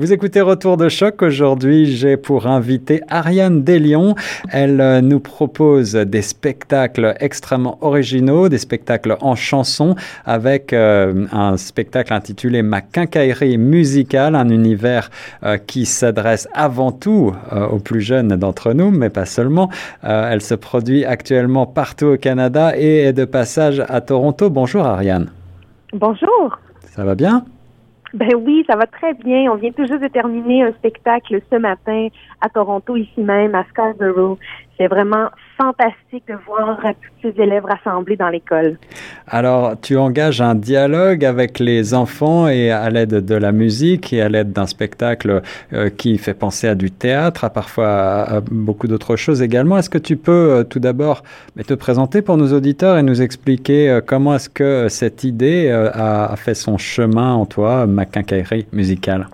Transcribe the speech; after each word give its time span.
Vous 0.00 0.14
écoutez 0.14 0.40
Retour 0.40 0.78
de 0.78 0.88
choc. 0.88 1.20
Aujourd'hui, 1.20 1.84
j'ai 1.84 2.16
pour 2.16 2.46
invité 2.46 3.02
Ariane 3.10 3.64
Deslions. 3.64 4.14
Elle 4.50 4.80
euh, 4.80 5.02
nous 5.02 5.20
propose 5.20 5.92
des 5.92 6.22
spectacles 6.22 7.14
extrêmement 7.20 7.76
originaux, 7.82 8.48
des 8.48 8.56
spectacles 8.56 9.18
en 9.20 9.34
chanson, 9.34 9.96
avec 10.24 10.72
euh, 10.72 11.26
un 11.32 11.58
spectacle 11.58 12.14
intitulé 12.14 12.62
Ma 12.62 12.80
quincaillerie 12.80 13.58
musicale, 13.58 14.36
un 14.36 14.48
univers 14.48 15.10
euh, 15.42 15.58
qui 15.58 15.84
s'adresse 15.84 16.48
avant 16.54 16.92
tout 16.92 17.34
aux 17.70 17.78
plus 17.78 18.00
jeunes 18.00 18.36
d'entre 18.36 18.72
nous, 18.72 18.90
mais 18.90 19.10
pas 19.10 19.26
seulement. 19.26 19.68
elle 20.02 20.40
se 20.40 20.54
produit 20.54 21.04
actuellement 21.04 21.66
partout 21.66 22.06
au 22.06 22.16
Canada 22.16 22.72
et 22.74 23.00
est 23.00 23.12
de 23.12 23.26
passage 23.26 23.84
à 23.86 24.00
Toronto. 24.00 24.48
Bonjour 24.48 24.86
Ariane. 24.86 25.30
Bonjour. 25.92 26.58
Ça 26.88 27.04
va 27.04 27.14
bien? 27.14 27.44
Ben 28.12 28.34
oui, 28.34 28.64
ça 28.66 28.76
va 28.76 28.86
très 28.86 29.14
bien. 29.14 29.50
On 29.52 29.54
vient 29.54 29.70
tout 29.70 29.86
juste 29.86 30.02
de 30.02 30.08
terminer 30.08 30.64
un 30.64 30.72
spectacle 30.72 31.40
ce 31.50 31.56
matin 31.56 32.08
à 32.40 32.48
Toronto, 32.48 32.96
ici 32.96 33.20
même, 33.20 33.54
à 33.54 33.64
Scarborough. 33.70 34.38
C'est 34.80 34.86
vraiment 34.86 35.28
fantastique 35.58 36.24
de 36.26 36.36
voir 36.46 36.80
tous 37.20 37.30
ces 37.34 37.42
élèves 37.42 37.66
rassemblés 37.66 38.16
dans 38.16 38.30
l'école. 38.30 38.78
Alors, 39.26 39.78
tu 39.78 39.98
engages 39.98 40.40
un 40.40 40.54
dialogue 40.54 41.22
avec 41.22 41.58
les 41.58 41.92
enfants 41.92 42.48
et 42.48 42.70
à 42.70 42.88
l'aide 42.88 43.22
de 43.26 43.34
la 43.34 43.52
musique 43.52 44.14
et 44.14 44.22
à 44.22 44.30
l'aide 44.30 44.52
d'un 44.52 44.66
spectacle 44.66 45.42
euh, 45.74 45.90
qui 45.90 46.16
fait 46.16 46.32
penser 46.32 46.66
à 46.66 46.74
du 46.74 46.90
théâtre, 46.90 47.44
à 47.44 47.50
parfois 47.50 48.22
à 48.22 48.40
beaucoup 48.40 48.88
d'autres 48.88 49.16
choses 49.16 49.42
également. 49.42 49.76
Est-ce 49.76 49.90
que 49.90 49.98
tu 49.98 50.16
peux 50.16 50.32
euh, 50.32 50.64
tout 50.64 50.80
d'abord 50.80 51.24
te 51.66 51.74
présenter 51.74 52.22
pour 52.22 52.38
nos 52.38 52.54
auditeurs 52.54 52.96
et 52.96 53.02
nous 53.02 53.20
expliquer 53.20 53.90
euh, 53.90 54.00
comment 54.00 54.36
est-ce 54.36 54.48
que 54.48 54.86
cette 54.88 55.24
idée 55.24 55.68
a, 55.70 56.34
fait 56.36 56.54
son 56.54 56.78
chemin 56.78 57.34
en 57.34 57.44
toi, 57.44 57.86
ma 57.86 58.06
quincaillerie 58.06 58.66
musicale? 58.72 59.26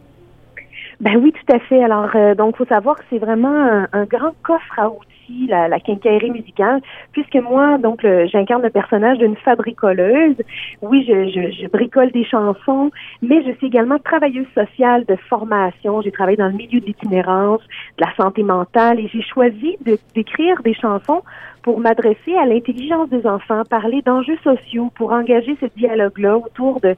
Ben 1.01 1.17
oui, 1.17 1.33
tout 1.33 1.55
à 1.55 1.59
fait. 1.59 1.83
Alors, 1.83 2.11
donc, 2.37 2.57
faut 2.57 2.65
savoir 2.65 2.97
que 2.97 3.05
c'est 3.11 3.19
vraiment 3.19 3.55
un, 3.55 3.89
un, 3.93 4.05
grand 4.05 4.35
coffre 4.43 4.79
à 4.79 4.89
outils 4.89 5.47
la, 5.49 5.69
la 5.69 5.79
quincaillerie 5.81 6.31
musicale, 6.31 6.81
puisque 7.13 7.37
moi, 7.37 7.79
donc, 7.79 8.07
j'incarne 8.33 8.63
le 8.63 8.71
personnage 8.71 9.19
d'une 9.19 9.37
fabricoleuse. 9.37 10.37
Oui, 10.83 11.05
je, 11.07 11.29
je, 11.29 11.51
je, 11.51 11.69
bricole 11.69 12.11
des 12.13 12.25
chansons, 12.25 12.91
mais 13.21 13.43
je 13.45 13.53
suis 13.59 13.67
également 13.67 13.99
travailleuse 13.99 14.47
sociale 14.55 15.05
de 15.05 15.17
formation. 15.29 16.01
J'ai 16.01 16.13
travaillé 16.13 16.37
dans 16.37 16.49
le 16.49 16.55
milieu 16.55 16.81
de 16.81 16.87
l'itinérance, 16.87 17.61
de 17.99 18.05
la 18.05 18.15
santé 18.15 18.43
mentale, 18.43 18.99
et 18.99 19.09
j'ai 19.09 19.23
choisi 19.23 19.77
d'écrire 20.15 20.63
des 20.63 20.75
chansons 20.75 21.23
pour 21.63 21.81
m'adresser 21.81 22.37
à 22.41 22.47
l'intelligence 22.47 23.09
des 23.11 23.27
enfants, 23.27 23.63
parler 23.69 24.01
d'enjeux 24.01 24.39
sociaux, 24.45 24.91
pour 24.95 25.13
engager 25.13 25.57
ce 25.61 25.67
dialogue-là 25.77 26.39
autour 26.39 26.81
de, 26.81 26.95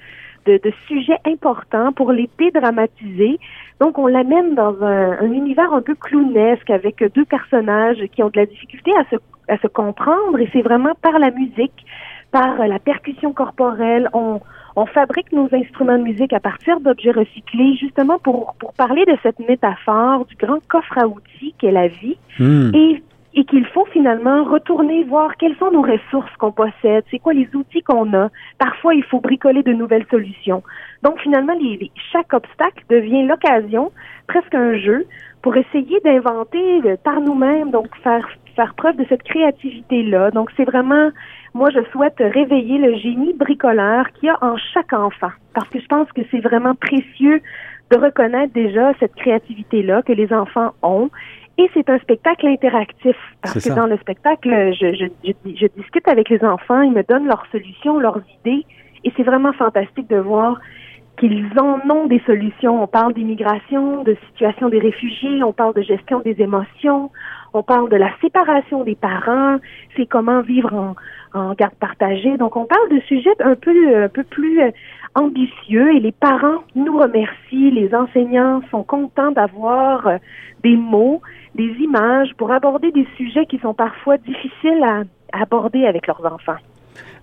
de, 0.46 0.60
de, 0.62 0.72
sujets 0.86 1.18
importants, 1.26 1.92
pour 1.92 2.12
les 2.12 2.28
dédramatiser, 2.38 3.38
donc, 3.80 3.98
on 3.98 4.06
l'amène 4.06 4.54
dans 4.54 4.82
un, 4.82 5.22
univers 5.30 5.72
un 5.72 5.82
peu 5.82 5.94
clownesque 5.94 6.68
avec 6.70 7.02
deux 7.14 7.24
personnages 7.24 8.02
qui 8.12 8.22
ont 8.22 8.28
de 8.28 8.38
la 8.38 8.46
difficulté 8.46 8.90
à 8.98 9.04
se, 9.10 9.16
à 9.48 9.56
se 9.58 9.68
comprendre 9.68 10.38
et 10.40 10.48
c'est 10.52 10.62
vraiment 10.62 10.94
par 11.00 11.18
la 11.18 11.30
musique, 11.30 11.84
par 12.32 12.58
la 12.66 12.78
percussion 12.80 13.32
corporelle. 13.32 14.08
On, 14.12 14.40
on 14.74 14.86
fabrique 14.86 15.30
nos 15.32 15.48
instruments 15.52 15.98
de 15.98 16.02
musique 16.02 16.32
à 16.32 16.40
partir 16.40 16.80
d'objets 16.80 17.12
recyclés, 17.12 17.76
justement 17.76 18.18
pour, 18.18 18.54
pour 18.58 18.72
parler 18.74 19.04
de 19.04 19.16
cette 19.22 19.38
métaphore 19.38 20.24
du 20.26 20.34
grand 20.34 20.58
coffre 20.66 20.98
à 20.98 21.06
outils 21.06 21.54
qu'est 21.58 21.72
la 21.72 21.86
vie 21.86 22.16
hmm. 22.40 22.74
et 22.74 23.02
et 23.38 23.44
qu'il 23.44 23.64
faut 23.66 23.84
finalement 23.92 24.42
retourner 24.42 25.04
voir 25.04 25.36
quelles 25.36 25.54
sont 25.58 25.70
nos 25.70 25.82
ressources 25.82 26.34
qu'on 26.38 26.50
possède, 26.50 27.04
c'est 27.08 27.20
quoi 27.20 27.32
les 27.32 27.48
outils 27.54 27.82
qu'on 27.82 28.12
a. 28.12 28.30
Parfois, 28.58 28.96
il 28.96 29.04
faut 29.04 29.20
bricoler 29.20 29.62
de 29.62 29.72
nouvelles 29.72 30.06
solutions. 30.10 30.64
Donc, 31.04 31.20
finalement, 31.20 31.52
chaque 32.10 32.32
obstacle 32.32 32.82
devient 32.90 33.22
l'occasion, 33.22 33.92
presque 34.26 34.56
un 34.56 34.76
jeu, 34.76 35.06
pour 35.42 35.56
essayer 35.56 36.00
d'inventer 36.00 36.80
euh, 36.84 36.96
par 37.04 37.20
nous-mêmes, 37.20 37.70
donc 37.70 37.86
faire 38.02 38.28
faire 38.56 38.74
preuve 38.74 38.96
de 38.96 39.06
cette 39.08 39.22
créativité-là. 39.22 40.32
Donc, 40.32 40.50
c'est 40.56 40.64
vraiment, 40.64 41.10
moi, 41.54 41.70
je 41.70 41.78
souhaite 41.92 42.18
réveiller 42.18 42.78
le 42.78 42.96
génie 42.96 43.34
bricoleur 43.34 44.10
qu'il 44.14 44.26
y 44.26 44.30
a 44.30 44.38
en 44.42 44.56
chaque 44.74 44.92
enfant, 44.92 45.30
parce 45.54 45.68
que 45.68 45.78
je 45.78 45.86
pense 45.86 46.10
que 46.10 46.22
c'est 46.32 46.40
vraiment 46.40 46.74
précieux 46.74 47.40
de 47.92 47.98
reconnaître 47.98 48.52
déjà 48.52 48.94
cette 48.98 49.14
créativité-là 49.14 50.02
que 50.02 50.12
les 50.12 50.32
enfants 50.32 50.72
ont 50.82 51.08
et 51.58 51.68
c'est 51.74 51.90
un 51.90 51.98
spectacle 51.98 52.46
interactif. 52.46 53.16
Parce 53.42 53.62
que 53.62 53.74
dans 53.74 53.86
le 53.86 53.96
spectacle, 53.98 54.48
je, 54.80 54.94
je, 54.94 55.32
je, 55.44 55.66
discute 55.76 56.06
avec 56.06 56.28
les 56.28 56.42
enfants, 56.44 56.80
ils 56.82 56.92
me 56.92 57.02
donnent 57.02 57.26
leurs 57.26 57.44
solutions, 57.50 57.98
leurs 57.98 58.20
idées, 58.40 58.64
et 59.04 59.12
c'est 59.16 59.24
vraiment 59.24 59.52
fantastique 59.52 60.08
de 60.08 60.16
voir 60.16 60.58
qu'ils 61.18 61.46
en 61.58 61.78
ont 61.90 62.06
des 62.06 62.20
solutions. 62.26 62.82
On 62.82 62.86
parle 62.86 63.14
d'immigration, 63.14 64.02
de 64.04 64.16
situation 64.28 64.68
des 64.68 64.78
réfugiés, 64.78 65.42
on 65.42 65.52
parle 65.52 65.74
de 65.74 65.82
gestion 65.82 66.20
des 66.20 66.40
émotions, 66.40 67.10
on 67.54 67.62
parle 67.62 67.88
de 67.90 67.96
la 67.96 68.10
séparation 68.20 68.84
des 68.84 68.94
parents, 68.94 69.58
c'est 69.96 70.06
comment 70.06 70.40
vivre 70.40 70.94
en, 71.34 71.54
garde 71.54 71.74
partagée. 71.74 72.36
Donc 72.36 72.56
on 72.56 72.64
parle 72.64 72.88
de 72.90 73.00
sujets 73.00 73.34
un 73.40 73.54
peu 73.54 74.04
un 74.04 74.08
peu 74.08 74.24
plus 74.24 74.60
ambitieux 75.14 75.94
et 75.94 76.00
les 76.00 76.12
parents 76.12 76.62
nous 76.74 76.96
remercient, 76.98 77.70
les 77.70 77.94
enseignants 77.94 78.62
sont 78.70 78.82
contents 78.82 79.32
d'avoir 79.32 80.08
des 80.62 80.76
mots 80.76 81.20
des 81.54 81.74
images 81.80 82.32
pour 82.36 82.50
aborder 82.52 82.92
des 82.92 83.06
sujets 83.16 83.46
qui 83.46 83.58
sont 83.58 83.74
parfois 83.74 84.16
difficiles 84.18 84.82
à, 84.82 85.02
aborder 85.32 85.84
avec 85.86 86.06
leurs 86.06 86.24
enfants. 86.24 86.56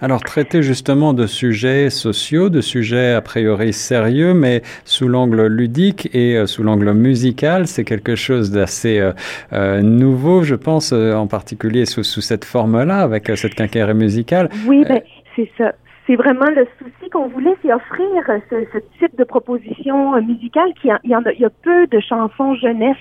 Alors, 0.02 0.22
traiter 0.22 0.62
justement 0.62 1.14
de 1.14 1.26
sujets 1.26 1.90
sociaux, 1.90 2.50
de 2.50 2.62
sujets 2.62 3.14
a 3.14 3.22
priori 3.22 3.72
sérieux, 3.72 4.34
mais 4.34 4.62
sous 4.84 5.08
l'angle 5.08 5.48
ludique 5.48 6.10
et 6.14 6.36
euh, 6.36 6.46
sous 6.46 6.64
l'angle 6.64 6.92
musical, 6.92 7.68
c'est 7.68 7.86
quelque 7.86 8.16
chose 8.16 8.52
d'assez 8.52 9.00
euh, 9.00 9.14
euh, 9.54 9.82
nouveau, 9.82 10.44
je 10.44 10.56
pense, 10.56 10.92
en 10.92 11.28
particulier 11.28 11.86
sous, 11.86 12.04
sous 12.04 12.22
cette 12.22 12.46
forme-là, 12.46 13.00
avec 13.00 13.32
cette 13.36 13.56
quincaillerie 13.56 13.94
musicale. 13.94 14.50
Oui, 14.68 14.84
ben, 14.88 15.02
c'est 15.36 15.50
ça. 15.58 15.74
C'est 16.08 16.16
vraiment 16.16 16.46
le 16.46 16.68
souci 16.78 17.10
qu'on 17.10 17.28
voulait, 17.30 17.56
c'est 17.64 17.74
offrir 17.74 18.08
ce, 18.50 18.56
ce, 18.74 18.78
type 19.00 19.18
de 19.18 19.24
proposition 19.24 20.22
musicale 20.22 20.72
qui 20.80 20.90
il 21.04 21.10
y, 21.10 21.16
en 21.16 21.24
a, 21.24 21.32
il 21.32 21.40
y 21.40 21.46
a 21.46 21.50
peu 21.50 21.88
de 21.88 22.00
chansons 22.00 22.54
jeunesse 22.56 22.96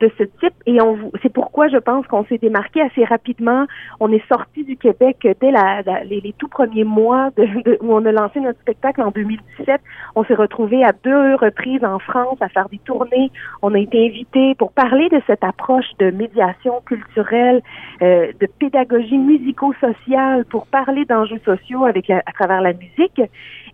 de 0.00 0.10
ce 0.18 0.24
type 0.24 0.54
et 0.66 0.80
on 0.80 1.10
c'est 1.22 1.32
pourquoi 1.32 1.68
je 1.68 1.76
pense 1.76 2.06
qu'on 2.06 2.24
s'est 2.24 2.38
démarqué 2.38 2.80
assez 2.80 3.04
rapidement. 3.04 3.66
On 4.00 4.10
est 4.12 4.26
sorti 4.28 4.64
du 4.64 4.76
Québec 4.76 5.26
dès 5.40 5.50
la, 5.50 5.82
les, 6.04 6.34
tout 6.38 6.48
premiers 6.48 6.84
mois 6.84 7.30
de, 7.36 7.46
où 7.80 7.94
on 7.94 8.04
a 8.04 8.12
lancé 8.12 8.40
notre 8.40 8.60
spectacle 8.60 9.02
en 9.02 9.10
2017. 9.10 9.80
On 10.16 10.24
s'est 10.24 10.34
retrouvé 10.34 10.84
à 10.84 10.92
deux 11.04 11.34
reprises 11.34 11.84
en 11.84 11.98
France 11.98 12.38
à 12.40 12.48
faire 12.48 12.68
des 12.68 12.78
tournées. 12.78 13.30
On 13.62 13.74
a 13.74 13.78
été 13.78 14.06
invité 14.06 14.54
pour 14.54 14.72
parler 14.72 15.08
de 15.08 15.20
cette 15.26 15.44
approche 15.44 15.86
de 15.98 16.10
médiation 16.10 16.80
culturelle, 16.86 17.62
euh, 18.02 18.32
de 18.40 18.46
pédagogie 18.58 19.18
musico-sociale 19.18 20.44
pour 20.46 20.66
parler 20.66 21.04
d'enjeux 21.04 21.40
sociaux 21.44 21.84
avec 21.84 22.10
à 22.10 22.22
travers 22.32 22.60
la 22.60 22.72
musique 22.72 23.20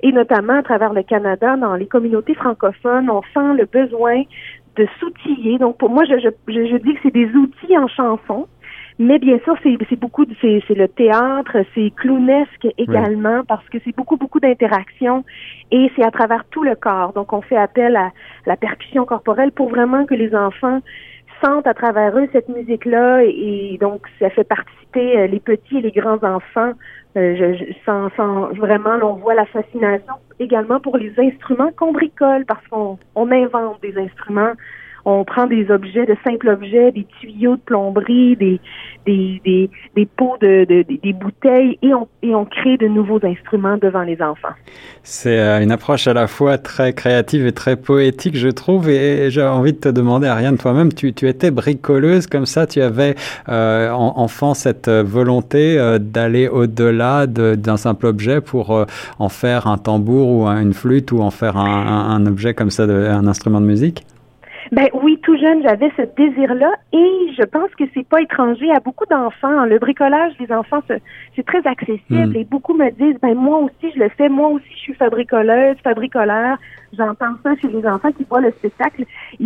et 0.03 0.13
notamment 0.13 0.59
à 0.59 0.63
travers 0.63 0.93
le 0.93 1.03
Canada 1.03 1.57
dans 1.57 1.75
les 1.75 1.87
communautés 1.87 2.35
francophones. 2.35 3.11
On 3.11 3.23
sent 3.23 3.55
le 3.59 3.65
besoin 3.65 4.23
de 4.77 4.87
s'outiller. 5.01 5.59
Donc, 5.59 5.79
pour 5.79 5.91
moi, 5.91 6.05
je, 6.05 6.19
je, 6.19 6.31
je 6.49 6.77
dis 6.77 6.95
que 6.95 7.01
c'est 7.03 7.15
des 7.15 7.29
outils 7.35 7.77
en 7.77 7.89
chanson. 7.89 8.47
Mais 8.99 9.19
bien 9.19 9.39
sûr, 9.45 9.55
c'est 9.63 9.97
beaucoup, 9.97 10.25
c'est 10.41 10.63
le 10.71 10.89
théâtre, 10.89 11.59
c'est 11.75 11.93
clownesque 11.97 12.67
également 12.79 13.45
parce 13.47 13.69
que 13.69 13.77
c'est 13.85 13.95
beaucoup, 13.95 14.17
beaucoup 14.17 14.41
d'interactions 14.41 15.23
et 15.71 15.91
c'est 15.95 16.03
à 16.03 16.11
travers 16.11 16.47
tout 16.51 16.63
le 16.63 16.75
corps. 16.77 17.13
Donc, 17.13 17.35
on 17.35 17.43
fait 17.43 17.59
appel 17.59 17.95
à 17.95 18.13
la 18.47 18.57
percussion 18.57 19.05
corporelle 19.05 19.53
pour 19.53 19.69
vraiment 19.69 20.07
que 20.07 20.15
les 20.15 20.35
enfants 20.35 20.81
sentent 21.43 21.67
à 21.67 21.75
travers 21.75 22.17
eux 22.17 22.29
cette 22.33 22.49
musique-là 22.49 23.23
et, 23.25 23.79
donc 23.81 24.03
ça 24.19 24.31
fait 24.31 24.45
participer 24.45 25.19
euh, 25.19 25.27
les 25.27 25.41
petits 25.41 25.79
et 25.79 25.83
les 25.83 25.91
grands 25.91 26.23
enfants. 26.23 26.73
Euh, 27.17 27.55
je, 27.57 27.73
sans, 27.85 28.09
vraiment, 28.55 28.99
on 29.03 29.15
voit 29.15 29.35
la 29.35 29.47
fascination 29.47 30.15
également 30.39 30.81
pour 30.81 30.97
les 30.99 31.13
instruments 31.19 31.71
qu'on 31.77 31.93
bricole 31.93 32.45
parce 32.45 32.67
qu'on 32.69 32.99
on 33.15 33.31
invente 33.31 33.81
des 33.81 33.97
instruments 33.97 34.53
on 35.07 35.25
prend 35.25 35.47
des 35.47 35.71
objets, 35.71 36.05
de 36.05 36.17
simples 36.25 36.49
objets, 36.49 36.91
des 36.91 37.07
tuyaux 37.21 37.55
de 37.55 37.61
plomberie, 37.61 38.35
des, 38.35 38.61
des, 39.07 39.41
des, 39.45 39.71
des 39.95 40.05
pots 40.05 40.37
de, 40.43 40.65
de, 40.65 40.83
des 40.83 41.13
bouteilles 41.13 41.79
et 41.81 41.95
on, 41.95 42.09
et 42.23 42.35
on 42.35 42.45
crée 42.45 42.77
de 42.77 42.89
nouveaux 42.89 43.21
instruments 43.25 43.77
devant 43.77 44.03
les 44.03 44.21
enfants. 44.21 44.55
C'est 45.05 45.39
euh, 45.39 45.63
une 45.63 45.71
approche 45.71 46.09
à 46.09 46.13
la 46.13 46.27
fois 46.27 46.59
très 46.59 46.93
créative 46.93 47.47
et 47.47 47.53
très 47.53 47.77
poétique, 47.77 48.37
je 48.37 48.49
trouve. 48.49 48.89
Et 48.89 49.31
j'ai 49.31 49.45
envie 49.45 49.73
de 49.73 49.79
te 49.79 49.89
demander, 49.89 50.27
Ariane, 50.27 50.59
toi-même, 50.59 50.93
tu, 50.93 51.13
tu 51.13 51.29
étais 51.29 51.53
bricoleuse 51.53 52.27
comme 52.27 52.47
ça, 52.47 52.67
tu 52.67 52.83
avais 52.83 53.15
euh, 53.49 53.93
enfant 53.93 54.55
cette 54.55 54.89
volonté 54.89 55.79
euh, 55.79 55.99
d'aller 56.01 56.49
au-delà 56.49 57.29
d'un 57.29 57.77
simple 57.77 58.07
objet 58.07 58.41
pour 58.41 58.87
en 59.21 59.29
faire 59.29 59.69
un 59.69 59.79
tambour 59.79 60.29
ou 60.29 60.47
une 60.49 60.75
flûte 60.75 61.13
ou 61.13 61.21
en 61.21 61.31
faire 61.31 61.57
un, 61.57 62.11
un, 62.11 62.27
objet 62.27 62.55
comme 62.55 62.71
ça, 62.71 62.83
un 62.85 63.29
instrument 63.29 63.61
de 63.61 63.67
musique? 63.67 64.05
Ben 64.73 64.89
oui, 64.95 65.19
tout 65.23 65.37
jeune, 65.37 65.63
j'avais 65.63 65.91
ce 65.97 66.03
désir-là 66.17 66.73
et 66.93 67.33
je 67.39 67.45
pense 67.45 67.71
que 67.79 67.85
c'est 67.95 68.07
pas 68.07 68.21
étranger 68.21 68.71
à 68.73 68.81
beaucoup 68.81 69.07
d'enfants. 69.07 69.65
Le 69.65 69.79
bricolage, 69.79 70.33
les 70.41 70.51
enfants, 70.53 70.83
c'est 70.89 71.47
très 71.47 71.65
accessible 71.67 72.33
hmm. 72.33 72.37
et 72.37 72.45
beaucoup 72.45 72.75
me 72.75 72.91
disent, 72.91 73.21
ben 73.21 73.35
moi 73.35 73.59
aussi 73.59 73.93
je 73.95 74.01
le 74.01 74.09
fais, 74.11 74.29
moi 74.29 74.49
aussi 74.49 74.67
je 74.73 74.79
suis 74.79 74.95
fabricoleuse, 74.95 75.77
fabricolaire. 75.85 76.59
J'entends 76.97 77.35
ça 77.43 77.55
chez 77.61 77.69
les 77.69 77.87
enfants 77.87 78.11
qui 78.13 78.25
voient 78.25 78.41
le 78.41 78.53
spectacle. 78.53 79.05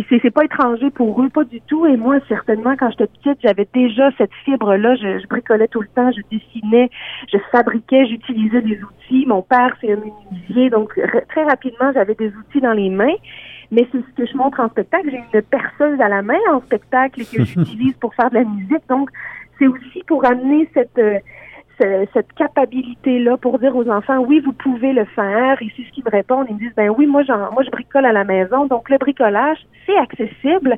C'est 0.09 0.31
pas 0.31 0.45
étranger 0.45 0.89
pour 0.91 1.21
eux, 1.21 1.29
pas 1.29 1.43
du 1.43 1.59
tout. 1.61 1.85
Et 1.85 1.97
moi, 1.97 2.19
certainement, 2.29 2.75
quand 2.77 2.91
j'étais 2.91 3.07
petite, 3.07 3.39
j'avais 3.43 3.67
déjà 3.73 4.09
cette 4.17 4.33
fibre-là. 4.45 4.95
Je, 4.95 5.19
je, 5.19 5.27
bricolais 5.27 5.67
tout 5.67 5.81
le 5.81 5.87
temps, 5.87 6.11
je 6.11 6.21
dessinais, 6.31 6.89
je 7.31 7.37
fabriquais, 7.51 8.05
j'utilisais 8.05 8.61
des 8.61 8.79
outils. 8.83 9.25
Mon 9.25 9.41
père, 9.41 9.75
c'est 9.81 9.91
un 9.91 9.97
menuisier, 9.97 10.69
donc 10.69 10.93
très 11.29 11.43
rapidement, 11.43 11.91
j'avais 11.93 12.15
des 12.15 12.27
outils 12.27 12.61
dans 12.61 12.73
les 12.73 12.89
mains 12.89 13.15
mais 13.71 13.87
c'est 13.91 13.99
ce 13.99 14.13
que 14.15 14.25
je 14.25 14.37
montre 14.37 14.59
en 14.59 14.69
spectacle. 14.69 15.09
J'ai 15.09 15.23
une 15.33 15.41
perceuse 15.43 15.99
à 16.01 16.09
la 16.09 16.21
main 16.21 16.39
en 16.51 16.61
spectacle 16.61 17.21
et 17.21 17.25
que 17.25 17.43
j'utilise 17.45 17.93
pour 17.93 18.13
faire 18.13 18.29
de 18.29 18.35
la 18.35 18.43
musique. 18.43 18.87
Donc, 18.89 19.09
c'est 19.57 19.67
aussi 19.67 20.03
pour 20.07 20.25
amener 20.25 20.69
cette 20.73 20.97
euh, 20.97 21.19
cette 22.13 22.31
capacité-là 22.33 23.37
pour 23.37 23.57
dire 23.57 23.75
aux 23.75 23.89
enfants, 23.89 24.19
oui, 24.19 24.39
vous 24.39 24.53
pouvez 24.53 24.93
le 24.93 25.05
faire. 25.05 25.59
Et 25.61 25.71
c'est 25.75 25.83
ce 25.83 25.91
qu'ils 25.91 26.03
me 26.03 26.11
répondent. 26.11 26.45
Ils 26.49 26.55
me 26.55 26.59
disent, 26.59 26.75
ben 26.75 26.89
oui, 26.89 27.07
moi, 27.07 27.23
moi, 27.27 27.63
je 27.63 27.71
bricole 27.71 28.05
à 28.05 28.11
la 28.11 28.23
maison. 28.23 28.67
Donc, 28.67 28.87
le 28.89 28.99
bricolage, 28.99 29.57
c'est 29.87 29.97
accessible. 29.97 30.77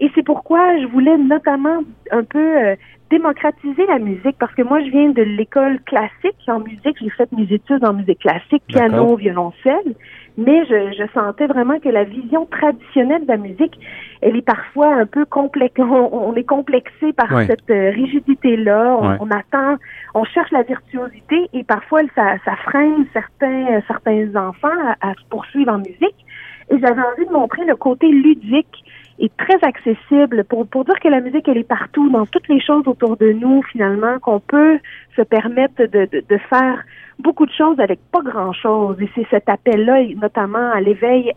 Et 0.00 0.10
c'est 0.14 0.22
pourquoi 0.22 0.78
je 0.80 0.86
voulais 0.86 1.18
notamment 1.18 1.80
un 2.12 2.22
peu 2.22 2.38
euh, 2.38 2.76
démocratiser 3.10 3.86
la 3.86 3.98
musique 3.98 4.36
parce 4.38 4.54
que 4.54 4.62
moi 4.62 4.80
je 4.82 4.90
viens 4.90 5.10
de 5.10 5.22
l'école 5.22 5.80
classique 5.80 6.36
en 6.46 6.60
musique, 6.60 6.96
j'ai 7.00 7.10
fait 7.10 7.30
mes 7.32 7.50
études 7.50 7.84
en 7.84 7.94
musique 7.94 8.20
classique, 8.20 8.62
piano, 8.66 9.16
violoncelle, 9.16 9.94
mais 10.38 10.64
je, 10.66 10.94
je, 10.96 11.12
sentais 11.12 11.46
vraiment 11.46 11.80
que 11.80 11.88
la 11.88 12.04
vision 12.04 12.46
traditionnelle 12.46 13.22
de 13.22 13.28
la 13.28 13.36
musique, 13.36 13.76
elle 14.22 14.36
est 14.36 14.42
parfois 14.42 14.94
un 14.94 15.04
peu 15.04 15.24
complexe, 15.24 15.74
on, 15.78 16.32
est 16.34 16.44
complexé 16.44 17.12
par 17.12 17.28
cette 17.42 17.68
euh, 17.70 17.90
rigidité 17.90 18.56
là, 18.56 18.96
on, 19.20 19.30
attend, 19.30 19.76
on 20.14 20.24
cherche 20.24 20.50
la 20.52 20.62
virtuosité 20.62 21.48
et 21.52 21.64
parfois 21.64 22.02
ça, 22.14 22.36
ça 22.44 22.54
freine 22.56 23.04
certains 23.12 23.80
certains 23.88 24.34
enfants 24.36 24.68
à, 25.00 25.10
à 25.10 25.14
se 25.14 25.28
poursuivre 25.28 25.72
en 25.72 25.78
musique. 25.78 26.24
Et 26.70 26.78
j'avais 26.78 27.00
envie 27.00 27.26
de 27.26 27.32
montrer 27.32 27.64
le 27.64 27.74
côté 27.74 28.08
ludique 28.08 28.84
est 29.18 29.36
très 29.36 29.58
accessible 29.62 30.44
pour, 30.44 30.66
pour 30.66 30.84
dire 30.84 30.98
que 31.00 31.08
la 31.08 31.20
musique, 31.20 31.48
elle 31.48 31.58
est 31.58 31.68
partout, 31.68 32.08
dans 32.10 32.26
toutes 32.26 32.48
les 32.48 32.60
choses 32.60 32.86
autour 32.86 33.16
de 33.16 33.32
nous, 33.32 33.62
finalement, 33.62 34.18
qu'on 34.20 34.40
peut 34.40 34.78
se 35.16 35.22
permettre 35.22 35.84
de, 35.84 36.06
de, 36.06 36.22
de 36.28 36.38
faire 36.48 36.84
beaucoup 37.18 37.46
de 37.46 37.52
choses 37.52 37.80
avec 37.80 37.98
pas 38.12 38.22
grand-chose. 38.22 38.96
Et 39.00 39.08
c'est 39.14 39.26
cet 39.30 39.48
appel-là, 39.48 40.02
notamment 40.16 40.70
à 40.72 40.80
l'éveil 40.80 41.32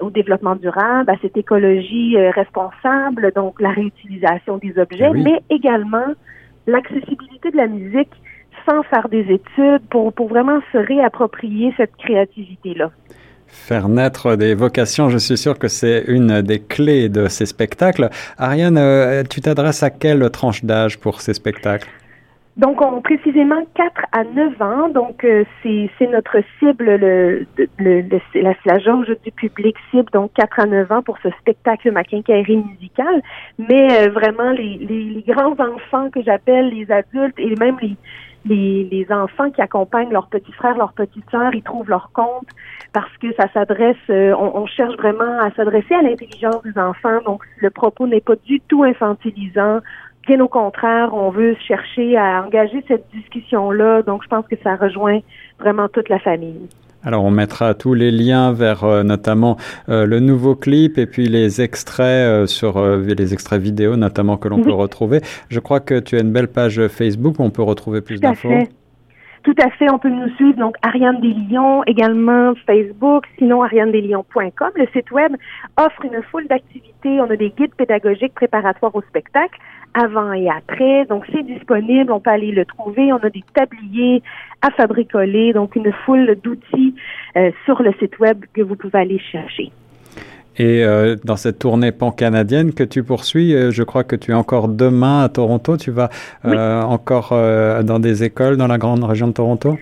au 0.00 0.10
développement 0.10 0.56
durable, 0.56 1.10
à 1.10 1.16
cette 1.22 1.36
écologie 1.36 2.16
euh, 2.16 2.30
responsable, 2.30 3.32
donc 3.34 3.60
la 3.60 3.70
réutilisation 3.70 4.58
des 4.58 4.78
objets, 4.78 5.10
mais 5.10 5.40
également 5.48 6.14
l'accessibilité 6.66 7.50
de 7.50 7.56
la 7.56 7.66
musique 7.66 8.10
sans 8.68 8.82
faire 8.84 9.08
des 9.08 9.24
études 9.32 9.82
pour, 9.90 10.12
pour 10.12 10.28
vraiment 10.28 10.60
se 10.72 10.78
réapproprier 10.78 11.72
cette 11.76 11.96
créativité-là. 11.96 12.90
Faire 13.50 13.88
naître 13.88 14.36
des 14.36 14.54
vocations, 14.54 15.10
je 15.10 15.18
suis 15.18 15.36
sûr 15.36 15.58
que 15.58 15.68
c'est 15.68 16.04
une 16.08 16.42
des 16.42 16.60
clés 16.60 17.08
de 17.08 17.28
ces 17.28 17.46
spectacles. 17.46 18.08
Ariane, 18.38 18.78
euh, 18.78 19.22
tu 19.28 19.40
t'adresses 19.40 19.82
à 19.82 19.90
quelle 19.90 20.28
tranche 20.30 20.64
d'âge 20.64 20.98
pour 20.98 21.20
ces 21.20 21.34
spectacles? 21.34 21.88
Donc, 22.56 22.82
on, 22.82 23.00
précisément 23.00 23.64
4 23.74 24.06
à 24.12 24.24
9 24.24 24.60
ans. 24.60 24.88
Donc, 24.88 25.24
euh, 25.24 25.44
c'est 25.62 26.06
notre 26.08 26.38
cible, 26.58 26.84
le, 26.96 27.46
le, 27.78 28.04
la, 28.34 28.54
la 28.66 28.78
jauge 28.78 29.14
du 29.24 29.30
public 29.32 29.76
cible, 29.90 30.10
donc 30.12 30.32
4 30.34 30.60
à 30.60 30.66
9 30.66 30.92
ans 30.92 31.02
pour 31.02 31.16
ce 31.22 31.30
spectacle 31.40 31.90
Ma 31.92 32.04
quincaillerie 32.04 32.58
musicale. 32.58 33.22
Mais 33.58 33.88
euh, 33.92 34.10
vraiment, 34.10 34.50
les, 34.50 34.78
les, 34.78 35.04
les, 35.04 35.24
grands 35.26 35.52
enfants 35.52 36.10
que 36.10 36.22
j'appelle, 36.22 36.68
les 36.68 36.90
adultes 36.90 37.38
et 37.38 37.54
même 37.56 37.76
les, 37.80 37.96
les, 38.44 38.84
les 38.90 39.06
enfants 39.12 39.50
qui 39.50 39.60
accompagnent 39.60 40.12
leurs 40.12 40.28
petits 40.28 40.52
frères, 40.52 40.76
leurs 40.76 40.92
petites 40.92 41.28
sœurs, 41.30 41.54
ils 41.54 41.62
trouvent 41.62 41.88
leur 41.88 42.10
compte 42.12 42.46
parce 42.92 43.14
que 43.18 43.32
ça 43.34 43.46
s'adresse, 43.52 43.96
euh, 44.08 44.32
on, 44.38 44.62
on, 44.62 44.66
cherche 44.66 44.96
vraiment 44.96 45.38
à 45.40 45.50
s'adresser 45.52 45.94
à 45.94 46.02
l'intelligence 46.02 46.62
des 46.62 46.78
enfants. 46.78 47.20
Donc, 47.24 47.42
le 47.58 47.70
propos 47.70 48.06
n'est 48.06 48.20
pas 48.20 48.36
du 48.44 48.60
tout 48.60 48.82
infantilisant. 48.82 49.80
Bien 50.26 50.40
au 50.40 50.48
contraire, 50.48 51.14
on 51.14 51.30
veut 51.30 51.56
chercher 51.66 52.16
à 52.16 52.44
engager 52.44 52.84
cette 52.88 53.08
discussion-là. 53.12 54.02
Donc, 54.02 54.22
je 54.22 54.28
pense 54.28 54.46
que 54.46 54.56
ça 54.62 54.76
rejoint 54.76 55.20
vraiment 55.58 55.88
toute 55.88 56.08
la 56.08 56.18
famille. 56.18 56.68
Alors 57.02 57.24
on 57.24 57.30
mettra 57.30 57.72
tous 57.74 57.94
les 57.94 58.10
liens 58.10 58.52
vers 58.52 58.84
euh, 58.84 59.02
notamment 59.02 59.56
euh, 59.88 60.04
le 60.04 60.20
nouveau 60.20 60.54
clip 60.54 60.98
et 60.98 61.06
puis 61.06 61.28
les 61.28 61.62
extraits 61.62 62.04
euh, 62.04 62.46
sur 62.46 62.84
les 62.84 63.32
extraits 63.32 63.60
vidéo 63.60 63.96
notamment 63.96 64.36
que 64.36 64.48
l'on 64.48 64.60
peut 64.60 64.72
retrouver. 64.72 65.20
Je 65.48 65.60
crois 65.60 65.80
que 65.80 65.98
tu 65.98 66.16
as 66.16 66.20
une 66.20 66.32
belle 66.32 66.48
page 66.48 66.88
Facebook 66.88 67.36
où 67.38 67.42
on 67.42 67.50
peut 67.50 67.62
retrouver 67.62 68.02
plus 68.02 68.20
d'infos. 68.20 68.50
Tout 69.42 69.54
à 69.58 69.70
fait, 69.70 69.90
on 69.90 69.98
peut 69.98 70.10
nous 70.10 70.28
suivre 70.34 70.58
donc 70.58 70.76
Ariane 70.82 71.18
Deslions, 71.22 71.82
également 71.84 72.52
Facebook, 72.66 73.24
sinon 73.38 73.62
arianedeslions.com. 73.62 74.70
Le 74.76 74.86
site 74.92 75.10
web 75.12 75.32
offre 75.78 76.04
une 76.04 76.22
foule 76.30 76.46
d'activités. 76.46 77.20
On 77.22 77.30
a 77.30 77.36
des 77.36 77.48
guides 77.48 77.74
pédagogiques 77.74 78.34
préparatoires 78.34 78.94
au 78.94 79.00
spectacle 79.00 79.58
avant 79.94 80.32
et 80.32 80.48
après. 80.48 81.04
Donc, 81.06 81.24
c'est 81.32 81.42
disponible. 81.42 82.12
On 82.12 82.20
peut 82.20 82.30
aller 82.30 82.52
le 82.52 82.64
trouver. 82.64 83.12
On 83.12 83.18
a 83.18 83.30
des 83.30 83.44
tabliers 83.54 84.22
à 84.62 84.70
fabricoler. 84.70 85.52
Donc, 85.52 85.76
une 85.76 85.92
foule 86.04 86.36
d'outils 86.42 86.94
euh, 87.36 87.50
sur 87.64 87.82
le 87.82 87.92
site 87.98 88.18
web 88.18 88.44
que 88.54 88.62
vous 88.62 88.76
pouvez 88.76 88.98
aller 88.98 89.18
chercher. 89.18 89.72
Et 90.56 90.84
euh, 90.84 91.16
dans 91.24 91.36
cette 91.36 91.58
tournée 91.58 91.92
pan-canadienne 91.92 92.74
que 92.74 92.84
tu 92.84 93.02
poursuis, 93.02 93.54
euh, 93.54 93.70
je 93.70 93.82
crois 93.82 94.04
que 94.04 94.16
tu 94.16 94.32
es 94.32 94.34
encore 94.34 94.68
demain 94.68 95.22
à 95.22 95.28
Toronto. 95.28 95.76
Tu 95.76 95.90
vas 95.90 96.10
encore 96.44 97.30
dans 97.30 97.98
des 97.98 98.24
écoles 98.24 98.56
dans 98.56 98.66
la 98.66 98.78
grande 98.78 99.04
région 99.04 99.28
de 99.28 99.32
Toronto? 99.32 99.78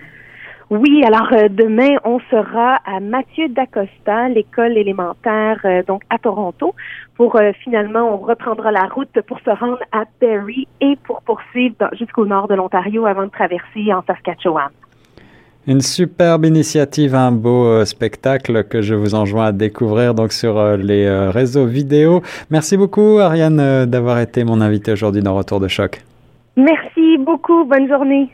Oui, 0.69 1.03
alors 1.03 1.33
euh, 1.33 1.47
demain, 1.49 1.95
on 2.05 2.19
sera 2.29 2.75
à 2.85 2.99
Mathieu 2.99 3.47
d'Acosta, 3.49 4.29
l'école 4.29 4.77
élémentaire, 4.77 5.59
euh, 5.65 5.81
donc 5.87 6.03
à 6.11 6.19
Toronto, 6.19 6.75
pour 7.15 7.35
euh, 7.37 7.51
finalement, 7.63 8.13
on 8.13 8.17
reprendra 8.17 8.71
la 8.71 8.85
route 8.85 9.19
pour 9.25 9.39
se 9.39 9.49
rendre 9.49 9.79
à 9.91 10.03
Barrie 10.21 10.67
et 10.79 10.95
pour 11.05 11.23
poursuivre 11.23 11.89
jusqu'au 11.97 12.27
nord 12.27 12.47
de 12.47 12.53
l'Ontario 12.53 13.07
avant 13.07 13.23
de 13.23 13.31
traverser 13.31 13.91
en 13.91 14.03
Saskatchewan. 14.05 14.69
Une 15.65 15.81
superbe 15.81 16.45
initiative, 16.45 17.15
un 17.15 17.31
beau 17.31 17.83
spectacle 17.85 18.63
que 18.63 18.81
je 18.81 18.93
vous 18.93 19.15
enjoins 19.15 19.47
à 19.47 19.51
découvrir 19.51 20.13
donc 20.13 20.31
sur 20.31 20.77
les 20.77 21.09
réseaux 21.29 21.65
vidéo. 21.65 22.21
Merci 22.49 22.77
beaucoup 22.77 23.19
Ariane 23.19 23.85
d'avoir 23.85 24.19
été 24.19 24.43
mon 24.43 24.61
invité 24.61 24.93
aujourd'hui 24.93 25.21
dans 25.21 25.35
Retour 25.35 25.59
de 25.59 25.67
choc. 25.67 26.01
Merci 26.55 27.17
beaucoup, 27.19 27.65
bonne 27.65 27.87
journée. 27.87 28.29